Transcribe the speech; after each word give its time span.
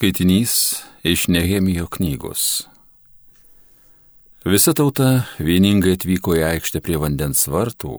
Skaitinys 0.00 0.80
iš 1.04 1.28
Nehemijo 1.28 1.86
knygos. 1.86 2.66
Visa 4.44 4.72
tauta 4.72 5.26
vieningai 5.36 5.92
atvyko 5.98 6.38
į 6.38 6.46
aikštę 6.54 6.80
prie 6.80 6.96
vandens 7.02 7.42
vartų 7.44 7.98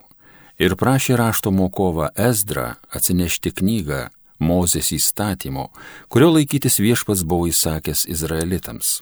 ir 0.58 0.74
prašė 0.80 1.20
rašto 1.20 1.52
mokovą 1.54 2.08
Ezdrą 2.18 2.64
atsinešti 2.90 3.54
knygą 3.60 4.00
Mozės 4.42 4.90
įstatymo, 4.98 5.68
kurio 6.10 6.32
laikytis 6.34 6.80
viešpats 6.82 7.22
buvo 7.22 7.46
įsakęs 7.52 8.08
izraelitams. 8.10 8.98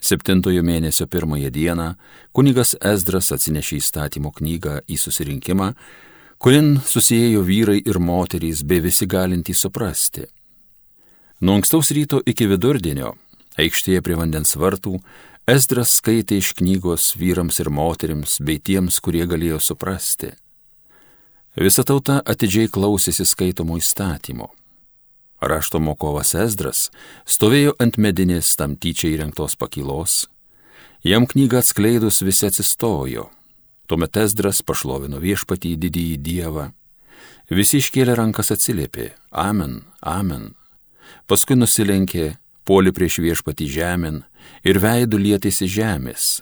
Septintojo 0.00 0.64
mėnesio 0.64 1.04
pirmąją 1.04 1.52
dieną 1.52 1.92
kunigas 2.32 2.78
Ezdras 2.80 3.28
atsinešė 3.36 3.76
įstatymo 3.84 4.32
knygą 4.40 4.80
į 4.88 5.02
susirinkimą, 5.04 5.74
kurin 6.40 6.78
susijėjo 6.80 7.44
vyrai 7.44 7.80
ir 7.84 8.00
moterys 8.00 8.64
bei 8.64 8.80
visi 8.88 9.04
galintys 9.04 9.68
suprasti 9.68 10.30
Nuo 11.40 11.54
ankstaus 11.54 11.88
ryto 11.96 12.18
iki 12.28 12.44
vidurdienio 12.50 13.14
aikštėje 13.60 14.02
prie 14.04 14.16
vandens 14.18 14.52
vartų 14.60 14.98
Esdras 15.48 15.94
skaitė 15.96 16.36
iš 16.36 16.50
knygos 16.58 17.14
vyrams 17.16 17.62
ir 17.62 17.70
moteriams 17.72 18.36
bei 18.44 18.60
tiems, 18.60 19.00
kurie 19.00 19.24
galėjo 19.26 19.56
suprasti. 19.64 20.34
Visa 21.56 21.82
tauta 21.88 22.20
atidžiai 22.28 22.68
klausėsi 22.68 23.24
skaitomo 23.26 23.80
įstatymo. 23.80 24.50
Rašto 25.40 25.80
mokovas 25.80 26.34
Esdras 26.36 26.90
stovėjo 27.24 27.72
ant 27.80 27.96
medinės 27.96 28.52
tam 28.60 28.76
tyčia 28.76 29.08
įrengtos 29.14 29.56
pakylos. 29.56 30.28
Jam 31.02 31.24
knygą 31.24 31.64
atskleidus 31.64 32.20
visi 32.20 32.50
atsistojo. 32.52 33.30
Tuomet 33.88 34.20
Esdras 34.28 34.60
pašlovino 34.60 35.18
viešpatį 35.24 35.74
didįjį 35.88 36.16
Dievą. 36.20 36.70
Visi 37.48 37.80
iškėlė 37.80 38.20
rankas 38.20 38.52
atsiliepė- 38.52 39.14
Amen, 39.48 39.86
Amen 40.04 40.50
paskui 41.30 41.56
nusilenkė, 41.58 42.34
poli 42.64 42.92
prieš 42.94 43.18
viešpatį 43.24 43.66
žemėn 43.74 44.22
ir 44.66 44.80
veidų 44.82 45.18
lietėsi 45.18 45.68
žemės. 45.70 46.40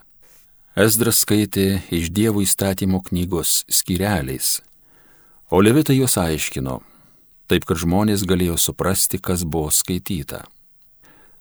Esdras 0.78 1.22
skaitė 1.24 1.80
iš 1.94 2.10
Dievo 2.14 2.42
įstatymo 2.44 3.00
knygos 3.08 3.64
skyreliais, 3.66 4.60
o 5.50 5.62
Levitai 5.64 5.96
juos 5.98 6.14
aiškino, 6.20 6.78
taip 7.50 7.66
kad 7.66 7.80
žmonės 7.82 8.22
galėjo 8.28 8.58
suprasti, 8.60 9.18
kas 9.18 9.42
buvo 9.42 9.72
skaityta. 9.74 10.44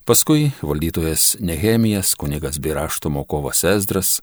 Paskui 0.07 0.53
valdytojas 0.63 1.35
Nehemijas, 1.43 2.15
kunigas 2.15 2.57
bei 2.63 2.73
rašto 2.73 3.11
mokovas 3.11 3.65
Esdras 3.67 4.21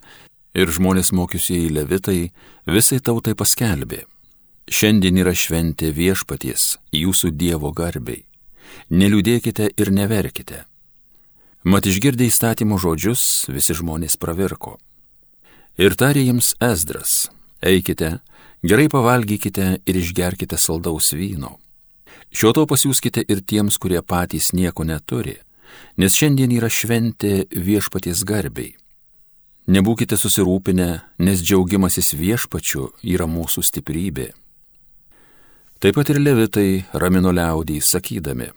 ir 0.57 0.71
žmonės 0.73 1.13
mokiusieji 1.13 1.69
Levitai 1.77 2.31
visai 2.65 2.99
tautai 2.99 3.37
paskelbė. 3.37 4.03
Šiandien 4.65 5.21
yra 5.21 5.35
šventė 5.37 5.93
viešpaties 5.93 6.71
jūsų 6.89 7.35
Dievo 7.37 7.69
garbiai 7.69 8.25
neliūdėkite 8.89 9.71
ir 9.77 9.91
neverkite. 9.91 10.63
Mat 11.65 11.87
išgirdę 11.89 12.27
įstatymų 12.29 12.77
žodžius, 12.77 13.49
visi 13.49 13.73
žmonės 13.73 14.19
pravirko. 14.21 14.75
Ir 15.81 15.97
tarė 15.97 16.21
jiems 16.27 16.53
Esdras, 16.61 17.31
eikite, 17.65 18.19
gerai 18.61 18.85
pavalgykite 18.91 19.79
ir 19.81 19.97
išgerkite 19.97 20.59
saldaus 20.61 21.09
vyno. 21.17 21.57
Šio 22.29 22.53
to 22.53 22.67
pasiūskite 22.69 23.25
ir 23.25 23.41
tiems, 23.41 23.79
kurie 23.81 24.01
patys 24.01 24.53
nieko 24.53 24.85
neturi, 24.85 25.39
nes 25.97 26.13
šiandien 26.13 26.53
yra 26.53 26.69
šventė 26.69 27.47
viešpaties 27.49 28.23
garbiai. 28.27 28.75
Nebūkite 29.65 30.17
susirūpinę, 30.21 30.89
nes 31.25 31.41
džiaugimasis 31.41 32.13
viešpačiu 32.13 32.91
yra 33.01 33.25
mūsų 33.25 33.63
stiprybė. 33.65 34.29
Taip 35.79 35.97
pat 35.97 36.09
ir 36.13 36.21
levitai 36.23 36.85
ramino 36.95 37.33
liaudį 37.35 37.81
sakydami, 37.83 38.47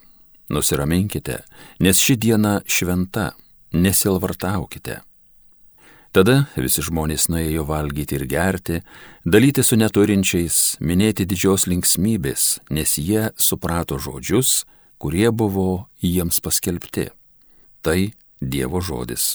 Nusiraminkite, 0.48 1.42
nes 1.84 1.98
ši 2.00 2.14
diena 2.16 2.55
šventa, 2.64 3.33
nesilvartaukite. 3.74 5.02
Tada 6.14 6.39
visi 6.56 6.80
žmonės 6.86 7.27
nuėjo 7.28 7.66
valgyti 7.69 8.16
ir 8.16 8.24
gerti, 8.30 8.78
dalyti 9.28 9.64
su 9.67 9.77
neturinčiais, 9.77 10.78
minėti 10.80 11.27
didžios 11.28 11.67
linksmybės, 11.68 12.46
nes 12.73 12.96
jie 12.96 13.28
suprato 13.36 13.98
žodžius, 14.01 14.62
kurie 14.96 15.28
buvo 15.28 15.90
jiems 16.01 16.40
paskelbti. 16.40 17.11
Tai 17.84 18.01
Dievo 18.40 18.80
žodis. 18.80 19.34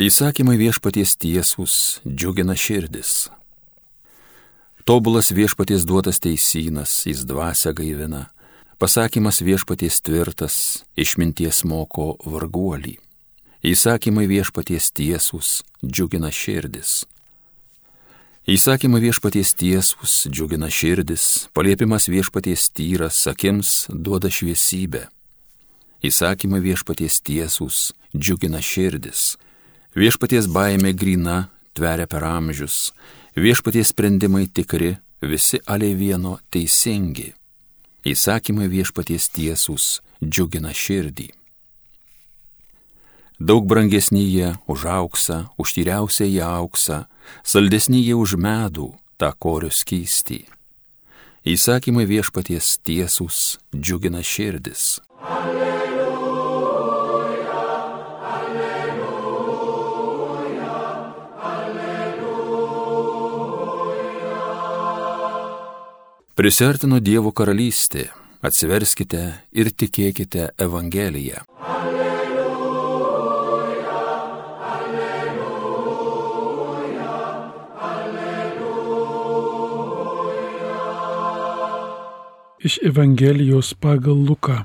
Įsakymai 0.00 0.56
viešpaties 0.56 1.18
tiesus 1.20 1.74
džiugina 2.08 2.54
širdis, 2.56 3.28
Tobulas 4.84 5.28
viešpaties 5.30 5.84
duotas 5.84 6.22
teisynas, 6.24 7.06
jis 7.06 7.26
dvasia 7.28 7.74
gaivina. 7.76 8.30
Pasakymas 8.80 9.42
viešpaties 9.44 10.00
tvirtas, 10.00 10.54
išminties 10.96 11.60
moko 11.68 12.14
varguolį. 12.24 12.96
Įsakymai 13.60 14.24
viešpaties 14.24 14.88
tiesus, 14.96 15.50
džiugina 15.84 16.32
širdis. 16.32 17.04
Įsakymai 18.48 19.02
viešpaties 19.04 19.52
tiesus, 19.52 20.24
džiugina 20.32 20.72
širdis, 20.72 21.50
paliepimas 21.52 22.08
viešpaties 22.08 22.70
tyras, 22.72 23.20
akims 23.28 23.84
duoda 23.92 24.32
šviesybę. 24.32 25.10
Įsakymai 26.00 26.64
viešpaties 26.64 27.20
tiesus, 27.20 27.92
džiugina 28.16 28.64
širdis. 28.64 29.36
Viešpaties 29.94 30.46
baime 30.46 30.92
grina, 30.92 31.48
tveria 31.74 32.06
per 32.06 32.24
amžius, 32.24 32.90
Viešpaties 33.36 33.92
sprendimai 33.94 34.48
tikri, 34.50 34.96
visi 35.22 35.60
aliai 35.66 35.94
vieno 35.94 36.38
teisingi. 36.50 37.30
Įsakymai 38.02 38.66
viešpaties 38.66 39.28
tiesus 39.30 40.00
džiugina 40.24 40.72
širdį. 40.74 41.28
Daug 43.38 43.68
brangesni 43.70 44.26
jie 44.26 44.50
už 44.66 44.84
auksą, 44.90 45.38
už 45.56 45.76
tyriausią 45.78 46.26
jie 46.26 46.42
auksą, 46.44 47.04
saldesni 47.44 48.02
jie 48.02 48.18
už 48.18 48.34
medų, 48.34 48.90
tą 49.16 49.30
korių 49.32 49.70
skystį. 49.70 50.42
Įsakymai 51.46 52.04
viešpaties 52.04 52.80
tiesus 52.84 53.60
džiugina 53.72 54.26
širdis. 54.26 54.98
Alleluja. 55.22 55.69
Prisartino 66.40 66.96
Dievo 67.04 67.34
karalystė, 67.36 68.06
atsiverskite 68.40 69.18
ir 69.52 69.68
tikėkite 69.76 70.46
Evangeliją. 70.64 71.42
Alleluja, 71.60 73.10
alleluja, 74.70 75.98
alleluja. 77.90 78.78
Iš 82.64 82.80
Evangelijos 82.88 83.74
pagal 83.76 84.16
Luką 84.30 84.64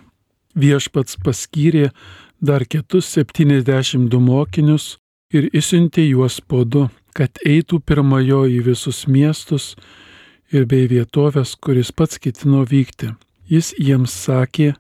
viešpats 0.56 1.20
paskyrė 1.28 1.92
dar 2.40 2.64
kitus 2.64 3.12
72 3.20 4.24
mokinius 4.30 4.96
ir 5.36 5.52
įsiuntė 5.52 6.08
juos 6.08 6.40
po 6.40 6.64
du, 6.64 6.88
kad 7.12 7.36
eitų 7.44 7.84
pirmojo 7.84 8.48
į 8.48 8.64
visus 8.72 9.12
miestus 9.12 9.76
ir 10.54 10.66
bei 10.70 10.88
vietovės, 10.90 11.56
kuris 11.62 11.92
pats 11.92 12.20
ketino 12.22 12.64
vykti. 12.68 13.14
Jis 13.50 13.74
jiems 13.78 14.14
sakė, 14.26 14.74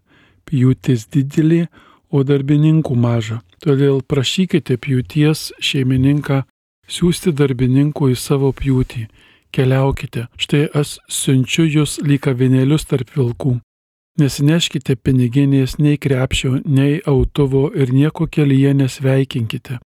pjūtis 0.46 1.08
didelė, 1.14 1.68
o 2.10 2.24
darbininkų 2.24 2.96
maža. 2.96 3.42
Todėl 3.64 4.02
prašykite 4.06 4.78
pjūties 4.82 5.52
šeimininką 5.60 6.44
siūsti 6.88 7.34
darbininkų 7.34 8.12
į 8.14 8.18
savo 8.20 8.52
pjūtį. 8.56 9.08
Keliaukite, 9.56 10.28
štai 10.38 10.66
aš 10.76 10.98
siunčiu 11.10 11.66
jūs 11.66 11.98
lyg 12.04 12.28
avinėlius 12.28 12.86
tarp 12.90 13.14
vilkų. 13.16 13.58
Nesineškite 14.20 14.96
piniginės 14.96 15.78
nei 15.80 15.98
krepšio, 16.00 16.62
nei 16.64 17.02
autovo 17.08 17.68
ir 17.76 17.92
nieko 17.92 18.30
kelyje 18.32 18.76
nesveikinkite. 18.76 19.80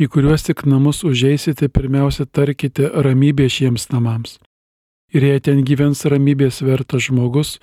Į 0.00 0.08
kuriuos 0.08 0.46
tik 0.46 0.64
namus 0.64 1.02
užeisite, 1.04 1.68
pirmiausia 1.68 2.24
tarkite 2.24 2.88
ramybė 3.04 3.50
šiems 3.52 3.90
namams 3.92 4.38
ir 5.12 5.26
jei 5.28 5.40
ten 5.40 5.62
gyvens 5.64 6.04
ramybės 6.08 6.62
vertas 6.64 7.06
žmogus, 7.08 7.58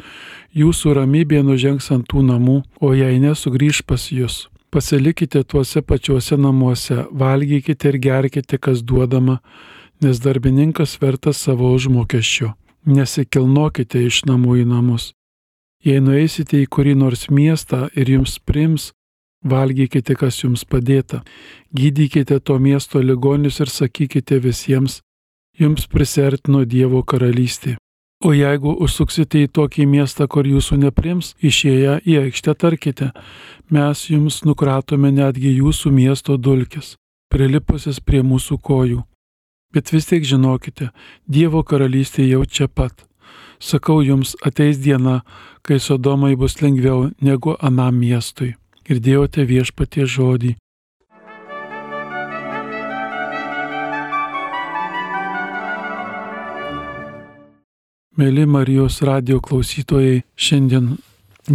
jūsų 0.54 0.94
ramybė 1.00 1.42
nužengs 1.44 1.90
ant 1.96 2.07
tų 2.10 2.24
namų, 2.30 2.62
o 2.81 2.94
jei 2.94 3.19
nesugrįž 3.19 3.84
pas 3.90 4.10
jūs. 4.13 4.48
Pasilikite 4.69 5.42
tuose 5.44 5.81
pačiuose 5.81 6.38
namuose, 6.38 7.07
valgykite 7.12 7.90
ir 7.90 7.98
gerkite, 7.98 8.60
kas 8.62 8.84
duodama, 8.86 9.40
nes 10.01 10.22
darbininkas 10.22 11.00
vertas 11.01 11.42
savo 11.42 11.74
užmokesčio. 11.74 12.54
Nesikilnokite 12.86 14.06
iš 14.06 14.24
namų 14.30 14.62
į 14.62 14.68
namus. 14.69 15.13
Jei 15.84 16.00
nueisite 16.04 16.60
į 16.62 16.68
kurį 16.69 16.94
nors 17.02 17.28
miestą 17.31 17.88
ir 17.95 18.12
jums 18.13 18.38
prims, 18.40 18.92
valgykite, 19.44 20.16
kas 20.16 20.44
jums 20.44 20.66
padėta. 20.68 21.24
Gydykite 21.74 22.40
to 22.40 22.60
miesto 22.60 23.02
ligonius 23.02 23.60
ir 23.63 23.72
sakykite 23.72 24.40
visiems, 24.44 25.00
jums 25.59 25.88
prisertino 25.91 26.63
Dievo 26.65 27.03
karalystė. 27.03 27.75
O 28.19 28.33
jeigu 28.35 28.73
užsuksite 28.83 29.45
į 29.45 29.51
tokį 29.56 29.85
miestą, 29.88 30.27
kur 30.27 30.47
jūsų 30.47 30.77
neprims, 30.81 31.35
išėję 31.39 32.01
į 32.03 32.17
aikštę 32.25 32.56
tarkite, 32.59 33.11
mes 33.71 34.01
jums 34.11 34.41
nukratome 34.44 35.11
netgi 35.15 35.53
jūsų 35.61 35.91
miesto 35.95 36.35
dulkes, 36.35 36.97
prilipusias 37.31 38.01
prie 38.03 38.19
mūsų 38.19 38.59
kojų. 38.59 39.06
Bet 39.71 39.94
vis 39.94 40.09
tiek 40.09 40.25
žinokite, 40.25 40.89
Dievo 41.27 41.63
karalystė 41.63 42.27
jau 42.27 42.44
čia 42.44 42.67
pat. 42.67 43.06
Sakau 43.59 44.01
jums, 44.03 44.35
ateis 44.44 44.79
diena, 44.83 45.21
kai 45.61 45.79
Sodomai 45.79 46.35
bus 46.35 46.59
lengviau 46.61 47.11
negu 47.21 47.56
anam 47.59 47.95
miestui. 48.00 48.56
Girdėjote 48.88 49.45
viešpatie 49.45 50.07
žodį. 50.07 50.56
Mėly 58.19 58.44
Marijos 58.51 58.98
radio 59.07 59.38
klausytojai, 59.39 60.25
šiandien 60.36 60.89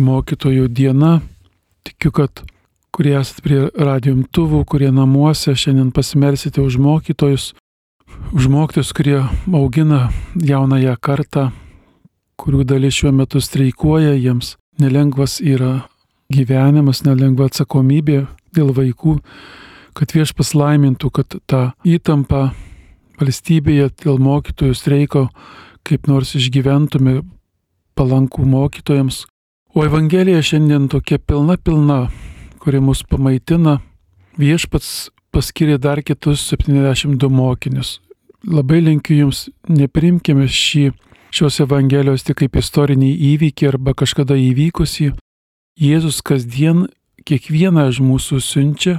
mokytojų 0.01 0.71
diena. 0.73 1.19
Tikiu, 1.85 2.09
kad 2.17 2.41
kurie 2.95 3.13
esate 3.19 3.43
prie 3.45 3.59
radio 3.77 4.15
imtuvų, 4.15 4.63
kurie 4.73 4.89
namuose, 4.95 5.53
šiandien 5.53 5.91
pasimersite 5.93 6.63
už 6.63 6.79
mokytojus, 6.81 7.51
už 8.33 8.49
mokytojus, 8.49 8.93
kurie 8.97 9.19
augina 9.53 10.07
jaunąją 10.41 10.95
kartą, 11.05 11.51
kurių 12.41 12.65
dalis 12.71 12.97
šiuo 12.97 13.13
metu 13.13 13.43
streikuoja, 13.45 14.15
jiems 14.15 14.55
nelengvas 14.81 15.43
yra 15.45 15.83
gyvenimas, 16.33 17.03
nelengva 17.05 17.51
atsakomybė 17.51 18.23
dėl 18.57 18.73
vaikų, 18.79 19.19
kad 19.93 20.17
vieš 20.17 20.33
paslaimintų, 20.39 21.13
kad 21.13 21.37
ta 21.45 21.63
įtampa 21.85 22.55
valstybėje 23.21 23.91
dėl 24.07 24.17
mokytojų 24.31 24.81
streiko 24.81 25.27
kaip 25.85 26.09
nors 26.09 26.35
išgyventume 26.39 27.23
palankų 27.99 28.45
mokytojams. 28.49 29.25
O 29.75 29.85
Evangelija 29.85 30.43
šiandien 30.43 30.89
tokia 30.89 31.19
pilna 31.19 31.57
pilna, 31.57 32.09
kuri 32.63 32.81
mus 32.81 33.03
pamaitina. 33.03 33.81
Viešpats 34.39 35.11
paskiria 35.35 35.79
dar 35.79 36.03
kitus 36.03 36.47
72 36.53 37.31
mokinius. 37.31 37.99
Labai 38.45 38.81
linkiu 38.85 39.17
jums, 39.25 39.49
neprimkime 39.69 40.47
šį, 40.51 40.91
šios 41.35 41.61
Evangelijos 41.65 42.27
tik 42.27 42.43
kaip 42.43 42.59
istorinį 42.61 43.11
įvykį 43.33 43.71
arba 43.73 43.95
kažkada 43.99 44.37
įvykusį. 44.39 45.13
Jėzus 45.81 46.21
kasdien 46.23 46.87
kiekvieną 47.27 47.89
iš 47.91 47.99
mūsų 48.05 48.39
siunčia, 48.45 48.99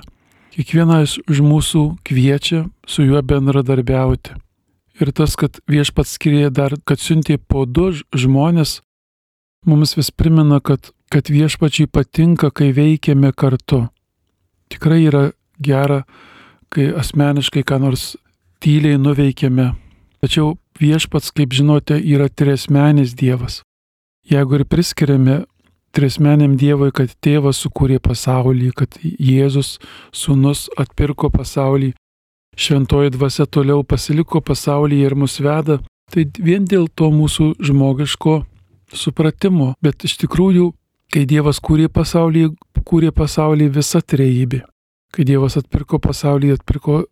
kiekvieną 0.56 1.04
iš 1.06 1.44
mūsų 1.46 1.84
kviečia 2.04 2.66
su 2.88 3.06
juo 3.06 3.22
bendradarbiauti. 3.22 4.36
Ir 4.96 5.12
tas, 5.12 5.36
kad 5.36 5.60
viešpats 5.68 6.16
skiria 6.16 6.50
dar, 6.50 6.78
kad 6.88 7.02
siuntė 7.04 7.36
po 7.38 7.66
du 7.68 7.90
žmonės, 8.16 8.80
mums 9.68 9.96
vis 9.98 10.12
primena, 10.12 10.62
kad, 10.64 10.92
kad 11.12 11.28
viešpačiai 11.28 11.90
patinka, 11.92 12.52
kai 12.52 12.72
veikiame 12.76 13.34
kartu. 13.36 13.86
Tikrai 14.72 15.02
yra 15.10 15.26
gera, 15.60 16.06
kai 16.72 16.88
asmeniškai 16.96 17.66
ką 17.68 17.82
nors 17.84 18.14
tyliai 18.64 19.00
nuveikiame. 19.02 19.74
Tačiau 20.24 20.56
viešpats, 20.80 21.34
kaip 21.36 21.52
žinote, 21.54 22.00
yra 22.00 22.30
tresmenis 22.32 23.14
Dievas. 23.20 23.62
Jeigu 24.26 24.62
ir 24.62 24.66
priskiriame 24.66 25.44
tresmeniam 25.96 26.56
Dievui, 26.60 26.90
kad 26.96 27.12
tėvas 27.24 27.60
sukūrė 27.64 28.00
pasaulį, 28.04 28.72
kad 28.76 28.98
Jėzus, 29.04 29.76
sunus, 30.16 30.66
atpirko 30.80 31.30
pasaulį, 31.32 31.94
šventoji 32.56 33.14
dvasia 33.16 33.46
toliau 33.46 33.84
pasiliko 33.84 34.42
pasaulyje 34.42 35.06
ir 35.06 35.16
mus 35.16 35.40
veda, 35.40 35.80
tai 36.12 36.26
vien 36.40 36.66
dėl 36.66 36.88
to 36.96 37.10
mūsų 37.12 37.56
žmogiško 37.60 38.44
supratimo. 38.94 39.74
Bet 39.82 40.06
iš 40.08 40.18
tikrųjų, 40.24 40.72
kai 41.14 41.26
Dievas 41.30 41.60
kūrė 41.64 41.90
pasaulį, 41.90 42.50
kūrė 42.86 43.12
pasaulį 43.16 43.70
visa 43.80 44.02
trejybė. 44.02 44.62
Kai 45.16 45.26
Dievas 45.28 45.58
atpirko 45.60 46.00
pasaulį, 46.04 46.54
atpirko 46.58 47.04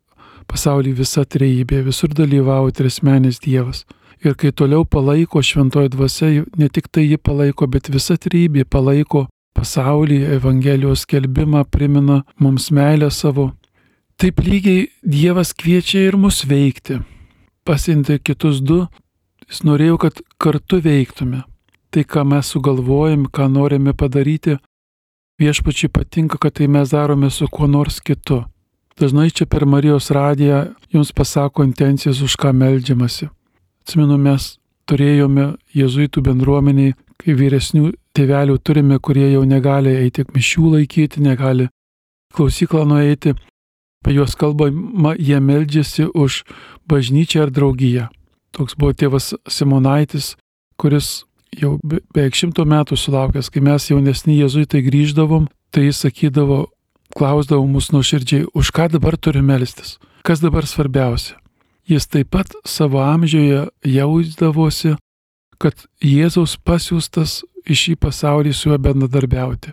pasaulį 0.50 0.94
visa 1.00 1.24
trejybė, 1.24 1.82
visur 1.86 2.12
dalyvavo 2.14 2.72
trismenis 2.74 3.40
Dievas. 3.44 3.84
Ir 4.24 4.36
kai 4.40 4.52
toliau 4.56 4.84
palaiko 4.88 5.42
šventoji 5.42 5.90
dvasia, 5.92 6.44
ne 6.56 6.68
tik 6.68 6.88
tai 6.88 7.04
ji 7.08 7.18
palaiko, 7.20 7.66
bet 7.68 7.90
visa 7.92 8.16
trejybė 8.16 8.64
palaiko 8.64 9.26
pasaulį, 9.54 10.22
Evangelijos 10.36 11.04
skelbimą, 11.04 11.64
primena 11.70 12.22
mums 12.40 12.70
meilę 12.74 13.10
savo 13.10 13.52
Taip 14.16 14.40
lygiai 14.40 14.88
Dievas 15.02 15.50
kviečia 15.54 16.04
ir 16.08 16.16
mus 16.16 16.44
veikti. 16.46 17.00
Pasinti 17.66 18.20
kitus 18.22 18.60
du, 18.62 18.84
jis 19.48 19.64
norėjo, 19.66 19.98
kad 19.98 20.20
kartu 20.38 20.78
veiktume. 20.84 21.42
Tai, 21.90 22.02
ką 22.02 22.24
mes 22.26 22.50
sugalvojam, 22.50 23.26
ką 23.30 23.48
norime 23.50 23.94
padaryti, 23.94 24.56
viešpačiai 25.38 25.90
patinka, 25.90 26.38
kad 26.38 26.54
tai 26.58 26.68
mes 26.70 26.90
darome 26.90 27.30
su 27.30 27.48
kuo 27.50 27.66
nors 27.66 28.00
kitu. 28.00 28.44
Dažnai 28.98 29.30
čia 29.30 29.46
per 29.50 29.66
Marijos 29.66 30.10
radiją 30.14 30.74
jums 30.94 31.10
pasako 31.12 31.64
intencijas, 31.66 32.22
už 32.22 32.36
ką 32.38 32.52
melžiamasi. 32.54 33.30
Atsimenu, 33.82 34.18
mes 34.18 34.54
turėjome 34.86 35.54
jėzuitų 35.74 36.22
bendruomeniai, 36.28 36.94
kai 37.18 37.34
vyresnių 37.34 37.90
tėvelių 38.14 38.58
turime, 38.62 38.98
kurie 39.02 39.26
jau 39.32 39.42
negali 39.48 39.96
eiti 40.04 40.26
mišių 40.34 40.76
laikyti, 40.76 41.22
negali 41.24 41.68
klausyklą 42.34 42.84
nueiti, 42.86 43.34
apie 44.04 44.18
juos 44.18 44.36
kalbama, 44.36 45.14
jie 45.16 45.40
meldžiasi 45.40 46.10
už 46.12 46.44
bažnyčią 46.84 47.48
ar 47.48 47.50
draugiją. 47.50 48.10
Toks 48.52 48.76
buvo 48.76 48.92
tėvas 48.92 49.32
Simonaitis, 49.48 50.34
kuris 50.76 51.24
jau 51.56 51.78
beveik 51.80 52.36
šimto 52.36 52.66
metų 52.68 52.98
sulaukęs, 53.00 53.48
kai 53.48 53.64
mes 53.64 53.88
jaunesni 53.88 54.36
jėzuitai 54.36 54.82
grįždavom, 54.84 55.48
tai 55.72 55.88
jis 55.88 56.04
sakydavo, 56.04 56.66
klausdavo 57.16 57.64
mus 57.64 57.88
nuoširdžiai, 57.96 58.50
už 58.52 58.70
ką 58.76 58.90
dabar 58.92 59.16
turime 59.16 59.56
melstis, 59.56 59.96
kas 60.20 60.44
dabar 60.44 60.68
svarbiausia. 60.68 61.40
Jis 61.88 62.04
taip 62.04 62.28
pat 62.36 62.52
savo 62.68 63.00
amžiuje 63.00 63.66
jausdavosi, 63.88 64.94
kad 65.56 65.86
Jėzaus 66.04 66.58
pasiūstas 66.60 67.42
į 67.64 67.76
šį 67.80 67.96
pasaulį 68.04 68.52
su 68.52 68.68
juo 68.68 68.78
bendradarbiauti. 68.80 69.72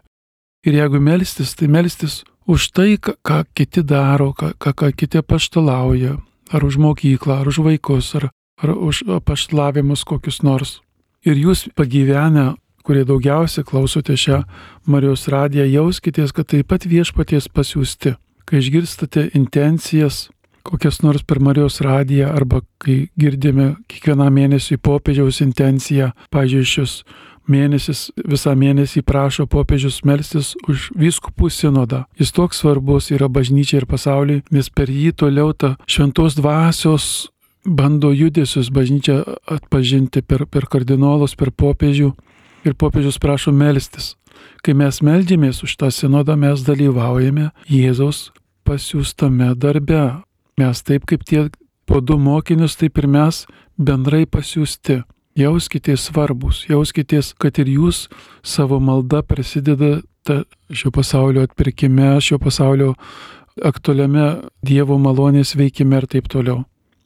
Ir 0.63 0.77
jeigu 0.77 0.99
melstis, 1.03 1.55
tai 1.57 1.67
melstis 1.67 2.21
už 2.47 2.71
tai, 2.71 2.97
ką 2.97 3.43
kiti 3.53 3.83
daro, 3.83 4.33
ką, 4.33 4.53
ką, 4.57 4.91
kiti 4.95 5.21
paštalauja, 5.21 6.17
ar 6.51 6.61
už 6.65 6.77
mokyklą, 6.77 7.41
ar 7.41 7.47
už 7.47 7.61
vaikus, 7.63 8.15
ar, 8.15 8.31
ar 8.61 8.69
už 8.75 9.03
paštalavimus 9.25 10.03
kokius 10.03 10.41
nors. 10.43 10.81
Ir 11.21 11.37
jūs 11.37 11.69
pagyvenę, 11.77 12.57
kurie 12.81 13.05
daugiausia 13.05 13.63
klausote 13.63 14.17
šią 14.17 14.41
Marijos 14.89 15.27
radiją, 15.29 15.67
jauskitės, 15.69 16.33
kad 16.33 16.49
taip 16.49 16.67
pat 16.71 16.85
viešpaties 16.89 17.47
pasiūsti. 17.53 18.17
Kai 18.49 18.59
išgirstate 18.59 19.29
intencijas, 19.37 20.31
kokias 20.65 21.01
nors 21.05 21.23
per 21.23 21.39
Marijos 21.39 21.79
radiją, 21.85 22.31
arba 22.33 22.61
kai 22.81 23.11
girdime 23.17 23.75
kiekvieną 23.87 24.27
mėnesį 24.33 24.79
popiežiaus 24.81 25.41
intenciją, 25.45 26.11
pažiūrėjus 26.33 27.03
mėnesis, 27.49 28.09
visą 28.15 28.53
mėnesį 28.57 29.03
prašo 29.07 29.47
popiežius 29.49 30.01
melstis 30.07 30.53
už 30.69 30.91
vyskupų 30.97 31.49
sinodą. 31.49 32.05
Jis 32.19 32.33
toks 32.35 32.61
svarbus 32.61 33.11
yra 33.11 33.29
bažnyčiai 33.29 33.81
ir 33.81 33.87
pasauliui, 33.89 34.41
nes 34.51 34.69
per 34.69 34.91
jį 34.91 35.11
toliau 35.23 35.53
ta 35.53 35.75
šventos 35.87 36.37
dvasios 36.39 37.29
bando 37.65 38.11
judesius 38.11 38.71
bažnyčia 38.73 39.21
atpažinti 39.45 40.21
per, 40.21 40.45
per 40.45 40.65
kardinolus, 40.65 41.35
per 41.35 41.51
popiežių 41.51 42.11
ir 42.65 42.77
popiežius 42.77 43.19
prašo 43.21 43.53
melstis. 43.53 44.15
Kai 44.65 44.73
mes 44.77 45.01
meldžiamės 45.05 45.61
už 45.65 45.77
tą 45.77 45.89
sinodą, 45.93 46.35
mes 46.37 46.61
dalyvaujame 46.65 47.51
Jėzaus 47.69 48.29
pasiūstame 48.65 49.53
darbe. 49.57 50.21
Mes 50.57 50.81
taip 50.85 51.05
kaip 51.09 51.25
tie 51.25 51.49
po 51.85 52.01
du 52.01 52.17
mokinius, 52.17 52.77
taip 52.77 52.97
ir 53.01 53.07
mes 53.09 53.45
bendrai 53.77 54.25
pasiūsti. 54.25 55.01
Jauskitės 55.39 56.09
svarbus, 56.09 56.65
jauskitės, 56.67 57.31
kad 57.39 57.59
ir 57.61 57.69
jūs 57.71 58.07
savo 58.43 58.81
malda 58.83 59.21
prisidedate 59.23 60.41
šio 60.75 60.91
pasaulio 60.91 61.45
atpirkime, 61.47 62.17
šio 62.19 62.39
pasaulio 62.41 62.95
aktualiame 63.63 64.41
Dievo 64.65 64.97
malonės 64.99 65.55
veikime 65.55 66.01
ir 66.01 66.07
taip 66.11 66.27
toliau. 66.31 66.65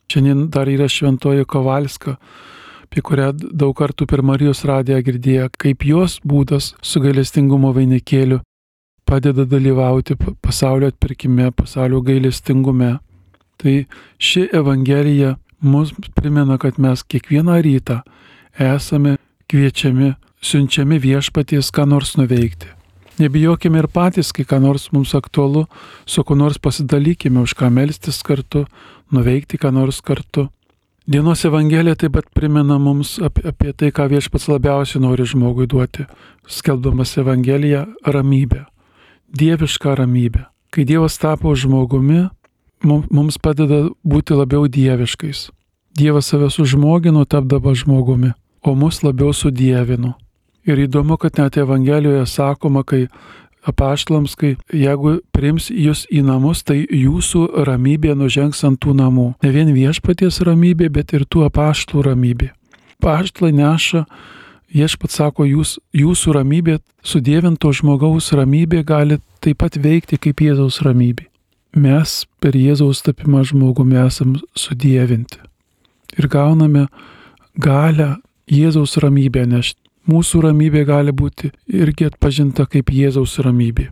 Šiandien 0.10 0.50
dar 0.54 0.70
yra 0.70 0.90
šventoji 0.90 1.46
Kovalska, 1.50 2.18
apie 2.86 3.02
kurią 3.06 3.32
daug 3.36 3.74
kartų 3.78 4.06
per 4.10 4.22
Marijos 4.26 4.66
radiją 4.66 5.00
girdėjo, 5.06 5.48
kaip 5.58 5.86
jos 5.86 6.20
būdas 6.26 6.74
su 6.82 7.02
gailestingumo 7.02 7.74
vainikėliu 7.74 8.42
padeda 9.06 9.46
dalyvauti 9.46 10.18
pasaulio 10.42 10.90
atpirkime, 10.90 11.52
pasaulio 11.52 12.02
gailestingume. 12.02 12.98
Tai 13.58 13.76
ši 14.20 14.50
Evangelija 14.54 15.36
mus 15.62 15.94
primena, 16.16 16.58
kad 16.58 16.80
mes 16.80 17.04
kiekvieną 17.04 17.62
rytą 17.62 18.02
esame 18.60 19.18
kviečiami, 19.48 20.14
siunčiami 20.42 21.00
viešpaties 21.00 21.72
ką 21.72 21.86
nors 21.90 22.16
nuveikti. 22.18 22.68
Nebijokime 23.20 23.80
ir 23.80 23.88
patys, 23.88 24.34
kai 24.36 24.44
ką 24.44 24.60
nors 24.60 24.90
mums 24.92 25.14
aktualu, 25.16 25.66
su 26.06 26.24
kuo 26.24 26.36
nors 26.36 26.58
pasidalykime, 26.60 27.40
už 27.40 27.56
ką 27.56 27.70
melstis 27.72 28.20
kartu, 28.24 28.66
nuveikti 29.12 29.58
ką 29.58 29.72
nors 29.72 30.02
kartu. 30.04 30.50
Dienos 31.08 31.46
Evangelija 31.46 31.96
taip 31.96 32.16
pat 32.18 32.28
primena 32.34 32.80
mums 32.82 33.16
apie, 33.24 33.46
apie 33.48 33.72
tai, 33.78 33.92
ką 33.94 34.10
viešpats 34.12 34.50
labiausiai 34.50 35.04
nori 35.04 35.24
žmogui 35.24 35.68
duoti, 35.70 36.08
skelbdamas 36.50 37.18
Evangeliją- 37.22 37.86
ramybę. 38.16 38.66
Dievišką 39.30 39.96
ramybę. 39.96 40.46
Kai 40.70 40.84
Dievas 40.84 41.18
tapo 41.18 41.56
žmogumi, 41.56 42.28
mums 42.84 43.38
padeda 43.38 43.86
būti 44.04 44.36
labiau 44.36 44.68
dieviškais. 44.68 45.50
Dievas 45.96 46.28
save 46.28 46.50
sužmogino 46.52 47.24
tapdama 47.26 47.74
žmogumi, 47.76 48.34
o 48.64 48.76
mus 48.76 49.02
labiau 49.04 49.32
sudėvino. 49.34 50.16
Ir 50.66 50.82
įdomu, 50.88 51.18
kad 51.22 51.38
net 51.38 51.58
Evangelijoje 51.62 52.26
sakoma, 52.26 52.84
kai 52.84 53.06
apaštlams, 53.66 54.36
kai 54.38 54.56
jeigu 54.74 55.20
prims 55.34 55.70
jūs 55.70 56.06
į 56.14 56.24
namus, 56.26 56.64
tai 56.66 56.84
jūsų 56.84 57.66
ramybė 57.68 58.16
nužengs 58.18 58.64
ant 58.68 58.82
tų 58.82 58.96
namų. 58.98 59.28
Ne 59.44 59.52
vien 59.54 59.72
viešpaties 59.74 60.42
ramybė, 60.46 60.90
bet 60.90 61.14
ir 61.14 61.26
tų 61.30 61.46
apaštlų 61.50 62.06
ramybė. 62.10 62.50
Paštlai 63.02 63.52
neša, 63.56 64.06
viešpat 64.74 65.14
sako, 65.14 65.46
jūs, 65.50 65.78
jūsų 65.94 66.36
ramybė, 66.40 66.80
sudėvinto 67.06 67.72
žmogaus 67.74 68.32
ramybė 68.36 68.84
gali 68.86 69.22
taip 69.44 69.62
pat 69.62 69.78
veikti 69.78 70.20
kaip 70.22 70.42
Jėzaus 70.42 70.82
ramybė. 70.86 71.30
Mes 71.76 72.12
per 72.40 72.56
Jėzaus 72.56 73.04
tapimą 73.04 73.44
žmogumi 73.44 74.00
esam 74.00 74.38
sudėvinti. 74.56 75.42
Ir 76.16 76.30
gauname 76.32 76.88
galę 77.60 78.16
Jėzaus 78.52 78.96
ramybę 79.04 79.44
nešti 79.50 79.86
mūsų 80.10 80.44
ramybė 80.46 80.86
gali 80.88 81.14
būti 81.14 81.52
irgi 81.68 82.10
atpažinta 82.10 82.66
kaip 82.70 82.92
Jėzaus 82.94 83.38
ramybė. 83.44 83.90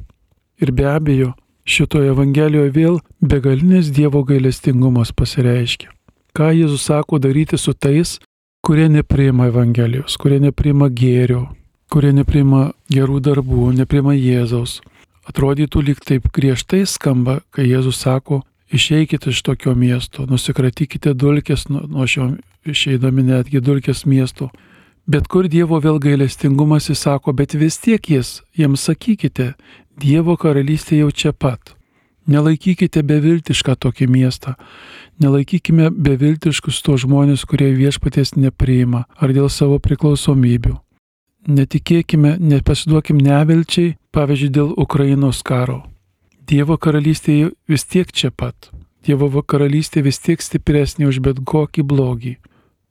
Ir 0.61 0.71
be 0.71 0.85
abejo, 0.89 1.33
šitoje 1.65 2.13
Evangelijoje 2.13 2.73
vėl 2.75 2.99
begalinis 3.21 3.91
Dievo 3.93 4.23
gailestingumas 4.27 5.13
pasireiškia. 5.15 5.89
Ką 6.33 6.51
Jėzus 6.53 6.87
sako 6.89 7.19
daryti 7.21 7.57
su 7.57 7.73
tais, 7.73 8.17
kurie 8.65 8.87
nepriima 8.89 9.49
Evangelijos, 9.51 10.17
kurie 10.17 10.39
nepriima 10.41 10.89
gėrio, 10.89 11.47
kurie 11.93 12.13
nepriima 12.13 12.71
gerų 12.89 13.19
darbų, 13.21 13.73
nepriima 13.77 14.15
Jėzaus. 14.17 14.79
Atrodytų 15.29 15.81
lyg 15.87 16.03
taip 16.03 16.27
griežtai 16.35 16.83
skamba, 16.89 17.39
kai 17.55 17.69
Jėzus 17.69 18.01
sako, 18.03 18.41
išeikite 18.73 19.31
iš 19.31 19.41
tokio 19.45 19.75
miesto, 19.75 20.27
nusikratykite 20.27 21.13
dulkės 21.13 21.69
nuo, 21.71 22.07
šio, 22.07 22.33
išeidami 22.67 23.23
netgi 23.29 23.63
dulkės 23.63 24.05
miesto 24.05 24.49
Bet 25.03 25.27
kur 25.27 25.49
Dievo 25.51 25.81
vėl 25.83 25.97
gailestingumas 25.99 26.87
įsako, 26.93 27.33
bet 27.35 27.57
vis 27.59 27.75
tiek 27.75 27.99
jis, 28.07 28.37
jiems 28.55 28.85
sakykite, 28.87 29.51
Dievo 29.99 30.37
karalystė 30.39 31.01
jau 31.01 31.09
čia 31.11 31.33
pat. 31.35 31.75
Nelaikykite 32.23 33.03
beviltišką 33.03 33.75
tokį 33.83 34.07
miestą, 34.07 34.55
nelaikykime 35.19 35.89
beviltiškus 35.91 36.79
to 36.87 36.95
žmonės, 37.03 37.43
kurie 37.43 37.73
viešpaties 37.75 38.37
nepriima 38.39 39.03
ar 39.19 39.35
dėl 39.35 39.51
savo 39.51 39.75
priklausomybių. 39.83 40.77
Netikėkime, 41.47 42.37
nepasiduokim 42.39 43.17
nevilčiai, 43.19 43.97
pavyzdžiui, 44.15 44.53
dėl 44.53 44.71
Ukrainos 44.79 45.41
karo. 45.43 45.83
Dievo 46.47 46.77
karalystė 46.77 47.51
vis 47.67 47.83
tiek 47.83 48.11
čia 48.11 48.31
pat. 48.31 48.71
Dievo 49.03 49.29
karalystė 49.43 50.03
vis 50.03 50.19
tiek 50.23 50.41
stipresnė 50.41 51.07
už 51.11 51.19
bet 51.23 51.43
kokį 51.43 51.83
blogį 51.83 52.37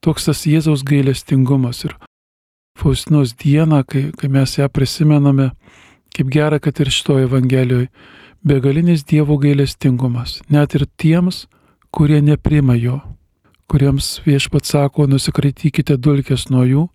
toks 0.02 0.26
tas 0.26 0.42
Jėzaus 0.46 0.82
gailestingumas. 0.86 1.84
Ir 1.86 1.96
Faustinos 2.78 3.34
dieną, 3.38 3.82
kai, 3.86 4.08
kai 4.16 4.28
mes 4.32 4.56
ją 4.58 4.68
prisimename, 4.72 5.52
kaip 6.16 6.30
gera, 6.32 6.58
kad 6.58 6.80
ir 6.80 6.90
šitoje 6.90 7.28
Evangelijoje, 7.28 7.90
begalinis 8.42 9.04
Dievo 9.06 9.38
gailestingumas, 9.38 10.40
net 10.50 10.74
ir 10.74 10.86
tiems, 10.98 11.46
kurie 11.94 12.22
neprima 12.24 12.74
jo, 12.74 12.98
kuriems 13.70 14.18
viešpat 14.26 14.66
sako, 14.66 15.06
nusikratykite 15.06 15.98
dulkės 16.00 16.48
nuo 16.50 16.64
jų, 16.66 16.86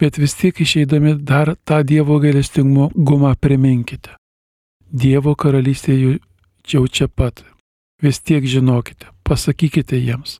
bet 0.00 0.18
vis 0.18 0.34
tiek 0.34 0.60
išeidami 0.60 1.14
dar 1.20 1.54
tą 1.64 1.82
Dievo 1.84 2.18
gailestingumą 2.18 3.34
priminkite. 3.40 4.16
Dievo 4.90 5.36
karalystė 5.36 5.96
jau 6.66 6.86
čia 6.88 7.08
pat. 7.08 7.44
Vis 8.02 8.20
tiek 8.24 8.44
žinokite, 8.48 9.06
pasakykite 9.28 9.98
jiems, 10.00 10.38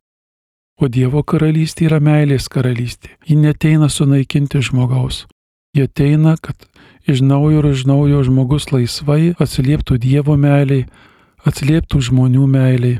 O 0.81 0.87
Dievo 0.89 1.21
karalystė 1.21 1.85
yra 1.85 1.99
meilės 2.01 2.47
karalystė. 2.49 3.11
Ji 3.29 3.35
neteina 3.37 3.85
sunaikinti 3.85 4.63
žmogaus. 4.65 5.27
Ji 5.77 5.85
ateina, 5.85 6.33
kad 6.41 6.57
iš 7.05 7.21
naujo 7.21 7.59
ir 7.61 7.67
iš 7.69 7.83
naujo 7.85 8.23
žmogus 8.25 8.71
laisvai 8.73 9.35
atsilieptų 9.37 9.99
Dievo 10.01 10.33
meiliai, 10.41 10.87
atsilieptų 11.45 12.01
žmonių 12.09 12.47
meiliai. 12.49 12.97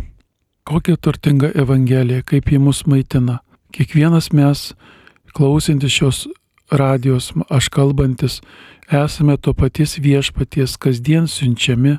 Kokia 0.69 0.93
turtinga 0.93 1.49
Evangelija, 1.57 2.21
kaip 2.21 2.53
ji 2.53 2.61
mus 2.61 2.83
maitina. 2.85 3.39
Kiekvienas 3.73 4.29
mes, 4.29 4.75
klausintis 5.33 5.97
šios 5.97 6.27
radijos, 6.71 7.31
aš 7.49 7.69
kalbantis, 7.69 8.41
esame 8.91 9.37
to 9.37 9.53
paties 9.53 9.97
viešpaties 9.99 10.77
kasdien 10.81 11.27
siunčiami 11.27 11.97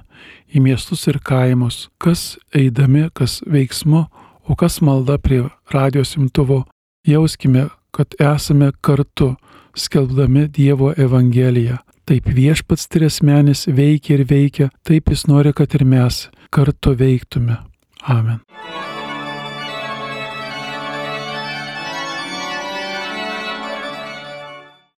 į 0.52 0.62
miestus 0.64 1.06
ir 1.08 1.20
kaimus, 1.24 1.88
kas 1.98 2.36
eidami, 2.54 3.08
kas 3.14 3.40
veiksmu, 3.46 4.06
o 4.48 4.56
kas 4.58 4.80
malda 4.82 5.18
prie 5.18 5.44
radijos 5.72 6.16
imtuvo, 6.16 6.64
jauskime, 7.06 7.68
kad 7.92 8.14
esame 8.20 8.72
kartu, 8.80 9.34
skelbdami 9.76 10.48
Dievo 10.48 10.92
Evangeliją. 10.96 11.78
Taip 12.04 12.26
viešpats 12.34 12.88
tresmenis 12.90 13.68
veikia 13.70 14.18
ir 14.18 14.24
veikia, 14.28 14.70
taip 14.82 15.12
jis 15.12 15.28
nori, 15.30 15.52
kad 15.54 15.74
ir 15.74 15.86
mes 15.86 16.26
kartu 16.50 16.96
veiktume. 16.98 17.60
Amen. 18.02 18.42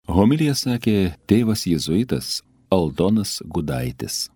Homilija 0.05 0.53
sakė 0.53 1.15
tėvas 1.25 1.65
jėzuitas 1.65 2.43
Aldonas 2.69 3.39
Gudaitis. 3.49 4.29